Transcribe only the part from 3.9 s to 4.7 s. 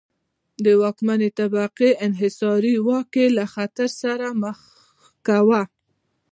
سره مخ